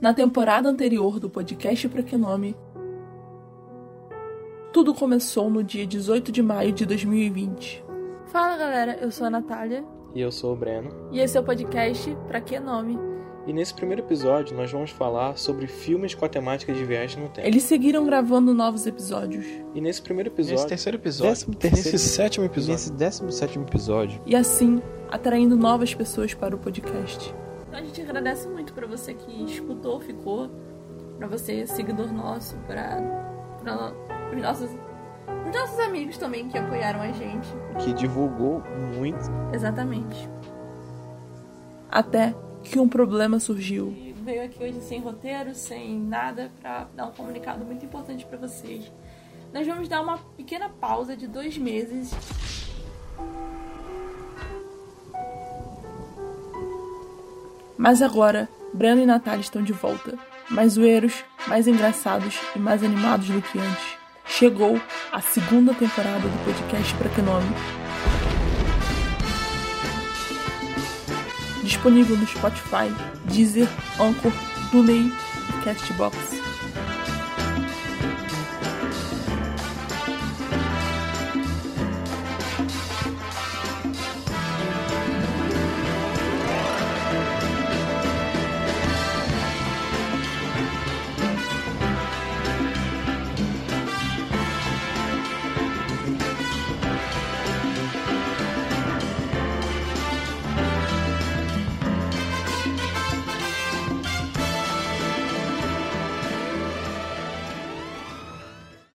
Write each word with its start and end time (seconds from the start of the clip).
Na 0.00 0.14
temporada 0.14 0.66
anterior 0.66 1.20
do 1.20 1.28
podcast 1.28 1.86
Pra 1.90 2.02
Que 2.02 2.16
Nome, 2.16 2.56
tudo 4.72 4.94
começou 4.94 5.50
no 5.50 5.62
dia 5.62 5.86
18 5.86 6.32
de 6.32 6.42
maio 6.42 6.72
de 6.72 6.86
2020. 6.86 7.84
Fala 8.24 8.56
galera, 8.56 8.98
eu 8.98 9.10
sou 9.10 9.26
a 9.26 9.30
Natália. 9.30 9.84
E 10.14 10.20
eu 10.22 10.32
sou 10.32 10.54
o 10.54 10.56
Breno. 10.56 10.90
E 11.12 11.20
esse 11.20 11.36
é 11.36 11.40
o 11.40 11.44
podcast 11.44 12.16
Pra 12.26 12.40
Que 12.40 12.58
Nome. 12.58 12.98
E 13.46 13.52
nesse 13.52 13.74
primeiro 13.74 14.00
episódio 14.00 14.56
nós 14.56 14.72
vamos 14.72 14.90
falar 14.90 15.36
sobre 15.36 15.66
filmes 15.66 16.14
com 16.14 16.24
a 16.24 16.28
temática 16.30 16.72
de 16.72 16.82
viagem 16.82 17.22
no 17.22 17.28
tempo. 17.28 17.46
Eles 17.46 17.62
seguiram 17.64 18.06
gravando 18.06 18.54
novos 18.54 18.86
episódios. 18.86 19.44
E 19.74 19.82
nesse 19.82 20.00
primeiro 20.00 20.30
episódio. 20.30 20.54
Nesse 20.56 20.68
terceiro 20.68 20.96
episódio. 20.96 21.30
Décimo 21.32 21.54
terceiro, 21.56 21.92
nesse 21.92 22.08
sétimo 22.08 22.46
episódio. 22.46 22.72
Nesse 22.72 22.92
décimo 22.92 23.30
sétimo 23.30 23.66
episódio. 23.66 24.22
E 24.24 24.34
assim, 24.34 24.80
atraindo 25.10 25.56
novas 25.56 25.92
pessoas 25.94 26.32
para 26.32 26.56
o 26.56 26.58
podcast. 26.58 27.34
Então 27.70 27.78
a 27.78 27.84
gente 27.84 28.02
agradece 28.02 28.48
muito 28.48 28.74
para 28.74 28.84
você 28.84 29.14
que 29.14 29.44
escutou, 29.44 30.00
ficou, 30.00 30.50
para 31.16 31.28
você, 31.28 31.64
seguidor 31.68 32.12
nosso, 32.12 32.56
para 32.66 33.00
os 34.34 34.42
nossos, 34.42 34.70
os 35.46 35.54
nossos 35.54 35.78
amigos 35.78 36.18
também 36.18 36.48
que 36.48 36.58
apoiaram 36.58 37.00
a 37.00 37.12
gente. 37.12 37.48
Que 37.78 37.92
divulgou 37.92 38.60
muito. 38.98 39.24
Exatamente. 39.54 40.28
Até 41.88 42.34
que 42.64 42.80
um 42.80 42.88
problema 42.88 43.38
surgiu. 43.38 43.92
E 43.96 44.12
veio 44.14 44.44
aqui 44.44 44.64
hoje 44.64 44.80
sem 44.80 45.00
roteiro, 45.00 45.54
sem 45.54 45.96
nada, 45.96 46.50
para 46.60 46.88
dar 46.96 47.06
um 47.06 47.12
comunicado 47.12 47.64
muito 47.64 47.84
importante 47.84 48.26
para 48.26 48.36
vocês. 48.36 48.90
Nós 49.52 49.64
vamos 49.64 49.88
dar 49.88 50.02
uma 50.02 50.18
pequena 50.36 50.68
pausa 50.68 51.16
de 51.16 51.28
dois 51.28 51.56
meses 51.56 52.12
Mas 57.80 58.02
agora, 58.02 58.46
Breno 58.74 59.00
e 59.00 59.06
Natália 59.06 59.40
estão 59.40 59.62
de 59.62 59.72
volta, 59.72 60.18
mais 60.50 60.74
zoeiros, 60.74 61.24
mais 61.46 61.66
engraçados 61.66 62.38
e 62.54 62.58
mais 62.58 62.84
animados 62.84 63.26
do 63.28 63.40
que 63.40 63.58
antes. 63.58 63.96
Chegou 64.26 64.78
a 65.10 65.22
segunda 65.22 65.72
temporada 65.72 66.20
do 66.20 66.44
podcast 66.44 66.94
Pra 66.96 67.08
Que 67.08 67.22
Nome. 67.22 67.48
Disponível 71.62 72.18
no 72.18 72.26
Spotify, 72.26 72.94
Deezer, 73.24 73.66
Anchor, 73.98 74.32
TuneIn 74.70 75.10
e 75.48 75.64
Castbox. 75.64 76.39